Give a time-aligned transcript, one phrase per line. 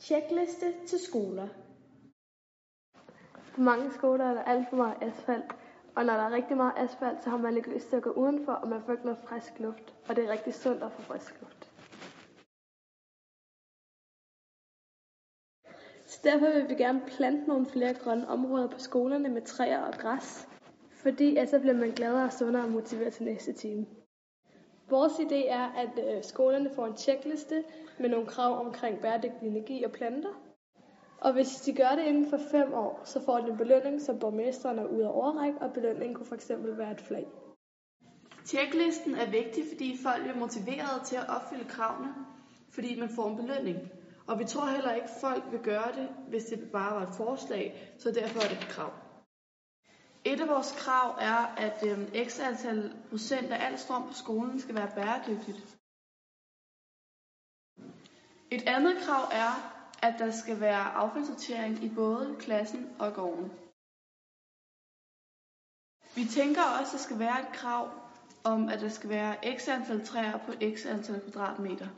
[0.00, 1.48] Tjekliste til skoler.
[3.54, 5.52] På mange skoler er der alt for meget asfalt,
[5.96, 8.10] og når der er rigtig meget asfalt, så har man ikke lyst til at gå
[8.10, 9.94] udenfor, og man får ikke noget frisk luft.
[10.08, 11.72] Og det er rigtig sundt at få frisk luft.
[16.06, 19.94] Så derfor vil vi gerne plante nogle flere grønne områder på skolerne med træer og
[19.94, 20.48] græs,
[20.90, 23.86] fordi at så bliver man gladere og sundere og motiveret til næste time.
[24.90, 27.64] Vores idé er, at øh, skolerne får en tjekliste
[27.98, 30.42] med nogle krav omkring bæredygtig energi og planter.
[31.20, 34.18] Og hvis de gør det inden for fem år, så får de en belønning, som
[34.18, 37.26] borgmesteren er ude at overrække, og belønningen kunne fx være et flag.
[38.44, 42.14] Tjeklisten er vigtig, fordi folk bliver motiveret til at opfylde kravene,
[42.70, 43.78] fordi man får en belønning.
[44.26, 47.14] Og vi tror heller ikke, at folk vil gøre det, hvis det bare var et
[47.16, 48.92] forslag, så derfor er det et krav.
[50.24, 54.60] Et af vores krav er, at øh, x antal procent af al strøm på skolen
[54.60, 55.78] skal være bæredygtigt.
[58.50, 59.52] Et andet krav er,
[60.02, 63.52] at der skal være affaldssortering i både klassen og gården.
[66.14, 67.90] Vi tænker også, at der skal være et krav
[68.44, 71.88] om, at der skal være x antal træer på x antal kvadratmeter.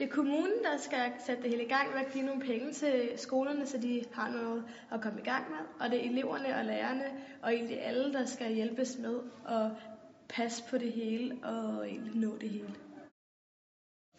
[0.00, 2.72] Det er kommunen, der skal sætte det hele i gang med at give nogle penge
[2.72, 5.58] til skolerne, så de har noget at komme i gang med.
[5.80, 7.04] Og det er eleverne og lærerne
[7.42, 9.70] og egentlig alle, der skal hjælpes med at
[10.28, 12.74] passe på det hele og egentlig nå det hele.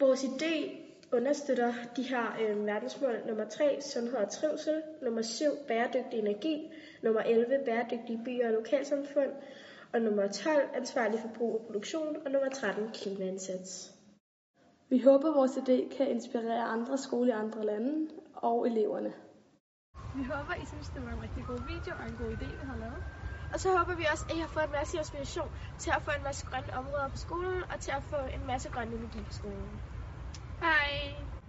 [0.00, 0.76] Vores idé
[1.12, 6.70] understøtter de her øh, verdensmål nummer 3, sundhed og trivsel, nummer 7, bæredygtig energi,
[7.02, 9.30] nummer 11, bæredygtige byer og lokalsamfund,
[9.92, 14.01] og nummer 12, ansvarlig forbrug og produktion, og nummer 13, klimaindsats.
[14.92, 19.12] Vi håber, at vores idé kan inspirere andre skoler i andre lande og eleverne.
[20.14, 22.66] Vi håber, I synes, det var en rigtig god video og en god idé, vi
[22.70, 23.02] har lavet.
[23.52, 26.10] Og så håber vi også, at I har fået en masse inspiration til at få
[26.18, 29.32] en masse grønne områder på skolen, og til at få en masse grøn energi på
[29.32, 29.80] skolen.
[30.62, 31.41] Hej!